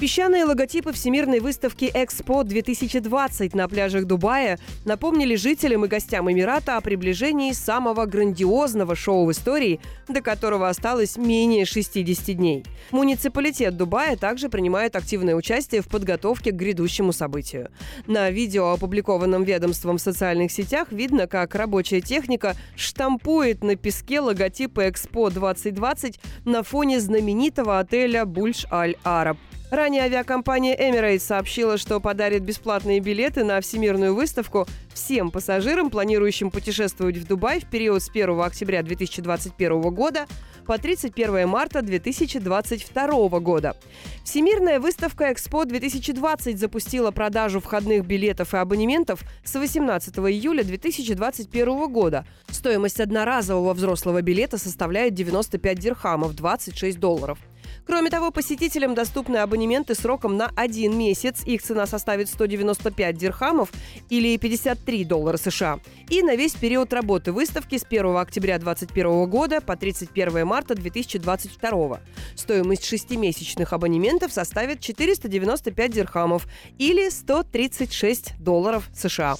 Песчаные 0.00 0.46
логотипы 0.46 0.92
Всемирной 0.92 1.40
выставки 1.40 1.90
«Экспо 1.92 2.40
2020» 2.40 3.54
на 3.54 3.68
пляжах 3.68 4.06
Дубая 4.06 4.58
напомнили 4.86 5.34
жителям 5.34 5.84
и 5.84 5.88
гостям 5.88 6.32
Эмирата 6.32 6.78
о 6.78 6.80
приближении 6.80 7.52
самого 7.52 8.06
грандиозного 8.06 8.96
шоу 8.96 9.26
в 9.26 9.32
истории, 9.32 9.78
до 10.08 10.22
которого 10.22 10.70
осталось 10.70 11.18
менее 11.18 11.66
60 11.66 12.34
дней. 12.34 12.64
Муниципалитет 12.92 13.76
Дубая 13.76 14.16
также 14.16 14.48
принимает 14.48 14.96
активное 14.96 15.34
участие 15.34 15.82
в 15.82 15.88
подготовке 15.88 16.50
к 16.50 16.54
грядущему 16.54 17.12
событию. 17.12 17.68
На 18.06 18.30
видео, 18.30 18.70
опубликованном 18.70 19.44
ведомством 19.44 19.98
в 19.98 20.00
социальных 20.00 20.50
сетях, 20.50 20.92
видно, 20.92 21.26
как 21.26 21.54
рабочая 21.54 22.00
техника 22.00 22.56
штампует 22.74 23.62
на 23.62 23.76
песке 23.76 24.20
логотипы 24.20 24.88
«Экспо 24.88 25.28
2020» 25.28 26.18
на 26.46 26.62
фоне 26.62 27.00
знаменитого 27.00 27.78
отеля 27.80 28.24
«Бульш-Аль-Араб». 28.24 29.36
Ранее 29.70 30.02
авиакомпания 30.02 30.76
Emirates 30.76 31.20
сообщила, 31.20 31.78
что 31.78 32.00
подарит 32.00 32.42
бесплатные 32.42 32.98
билеты 32.98 33.44
на 33.44 33.60
Всемирную 33.60 34.16
выставку 34.16 34.66
всем 34.92 35.30
пассажирам, 35.30 35.90
планирующим 35.90 36.50
путешествовать 36.50 37.16
в 37.16 37.26
Дубай 37.26 37.60
в 37.60 37.66
период 37.66 38.02
с 38.02 38.08
1 38.08 38.40
октября 38.40 38.82
2021 38.82 39.80
года 39.94 40.26
по 40.66 40.76
31 40.76 41.48
марта 41.48 41.82
2022 41.82 43.28
года. 43.38 43.76
Всемирная 44.24 44.80
выставка 44.80 45.32
Экспо 45.32 45.64
2020 45.64 46.58
запустила 46.58 47.12
продажу 47.12 47.60
входных 47.60 48.04
билетов 48.04 48.54
и 48.54 48.56
абонементов 48.56 49.22
с 49.44 49.54
18 49.54 50.16
июля 50.18 50.64
2021 50.64 51.92
года. 51.92 52.26
Стоимость 52.48 53.00
одноразового 53.00 53.72
взрослого 53.74 54.20
билета 54.20 54.58
составляет 54.58 55.14
95 55.14 55.78
дирхамов, 55.78 56.34
26 56.34 56.98
долларов. 56.98 57.38
Кроме 57.86 58.10
того, 58.10 58.30
посетителям 58.30 58.94
доступны 58.94 59.38
абонементы 59.38 59.94
сроком 59.94 60.36
на 60.36 60.50
один 60.54 60.96
месяц. 60.96 61.42
Их 61.44 61.62
цена 61.62 61.86
составит 61.86 62.28
195 62.28 63.16
дирхамов 63.16 63.70
или 64.08 64.36
53 64.36 65.04
доллара 65.04 65.36
США. 65.36 65.80
И 66.08 66.22
на 66.22 66.36
весь 66.36 66.52
период 66.52 66.92
работы 66.92 67.32
выставки 67.32 67.78
с 67.78 67.84
1 67.84 68.16
октября 68.16 68.58
2021 68.58 69.28
года 69.28 69.60
по 69.60 69.76
31 69.76 70.46
марта 70.46 70.74
2022. 70.74 72.00
Стоимость 72.36 72.84
шестимесячных 72.84 73.72
абонементов 73.72 74.32
составит 74.32 74.80
495 74.80 75.92
дирхамов 75.92 76.46
или 76.78 77.08
136 77.08 78.38
долларов 78.38 78.88
США. 78.94 79.36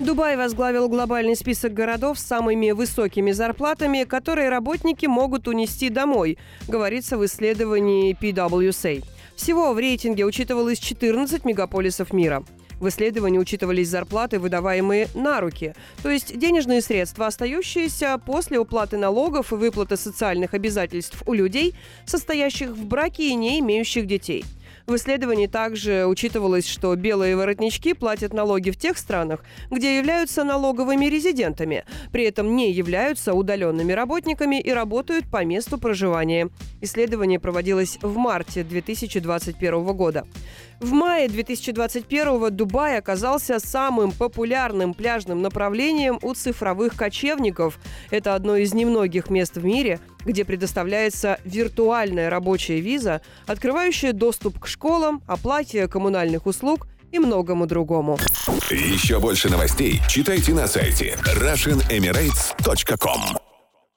Дубай 0.00 0.36
возглавил 0.36 0.88
глобальный 0.88 1.36
список 1.36 1.72
городов 1.72 2.18
с 2.18 2.26
самыми 2.26 2.72
высокими 2.72 3.30
зарплатами, 3.30 4.02
которые 4.02 4.48
работники 4.48 5.06
могут 5.06 5.46
унести 5.46 5.88
домой, 5.88 6.36
говорится 6.66 7.16
в 7.16 7.24
исследовании 7.24 8.16
PwC. 8.20 9.04
Всего 9.36 9.72
в 9.72 9.78
рейтинге 9.78 10.24
учитывалось 10.24 10.80
14 10.80 11.44
мегаполисов 11.44 12.12
мира. 12.12 12.44
В 12.80 12.88
исследовании 12.88 13.38
учитывались 13.38 13.88
зарплаты, 13.88 14.40
выдаваемые 14.40 15.08
на 15.14 15.40
руки, 15.40 15.74
то 16.02 16.10
есть 16.10 16.36
денежные 16.36 16.82
средства, 16.82 17.28
остающиеся 17.28 18.18
после 18.18 18.58
уплаты 18.58 18.98
налогов 18.98 19.52
и 19.52 19.56
выплаты 19.56 19.96
социальных 19.96 20.54
обязательств 20.54 21.22
у 21.24 21.32
людей, 21.32 21.76
состоящих 22.04 22.70
в 22.70 22.84
браке 22.84 23.28
и 23.28 23.34
не 23.34 23.60
имеющих 23.60 24.08
детей– 24.08 24.44
в 24.86 24.96
исследовании 24.96 25.46
также 25.46 26.06
учитывалось, 26.06 26.66
что 26.66 26.94
белые 26.94 27.36
воротнички 27.36 27.94
платят 27.94 28.34
налоги 28.34 28.70
в 28.70 28.76
тех 28.76 28.98
странах, 28.98 29.42
где 29.70 29.96
являются 29.96 30.44
налоговыми 30.44 31.06
резидентами, 31.06 31.84
при 32.12 32.24
этом 32.24 32.54
не 32.54 32.70
являются 32.70 33.32
удаленными 33.32 33.92
работниками 33.92 34.60
и 34.60 34.70
работают 34.70 35.30
по 35.30 35.42
месту 35.44 35.78
проживания. 35.78 36.50
Исследование 36.82 37.40
проводилось 37.40 37.98
в 38.02 38.16
марте 38.16 38.62
2021 38.62 39.84
года. 39.96 40.26
В 40.80 40.92
мае 40.92 41.28
2021 41.28 42.54
Дубай 42.54 42.98
оказался 42.98 43.58
самым 43.58 44.12
популярным 44.12 44.92
пляжным 44.92 45.40
направлением 45.40 46.18
у 46.20 46.34
цифровых 46.34 46.94
кочевников. 46.94 47.78
Это 48.10 48.34
одно 48.34 48.56
из 48.56 48.74
немногих 48.74 49.30
мест 49.30 49.56
в 49.56 49.64
мире, 49.64 50.00
где 50.24 50.44
предоставляется 50.44 51.38
виртуальная 51.44 52.30
рабочая 52.30 52.80
виза, 52.80 53.20
открывающая 53.46 54.12
доступ 54.12 54.60
к 54.60 54.66
школам, 54.66 55.22
оплате 55.26 55.88
коммунальных 55.88 56.46
услуг 56.46 56.86
и 57.12 57.18
многому 57.18 57.66
другому. 57.66 58.18
Еще 58.70 59.20
больше 59.20 59.50
новостей 59.50 60.00
читайте 60.08 60.52
на 60.52 60.66
сайте 60.66 61.16
RussianEmirates.com 61.24 63.43